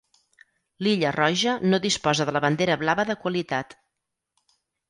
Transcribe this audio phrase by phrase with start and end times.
[0.85, 3.81] L'Illa Roja no disposa de la bandera blava de qualitat.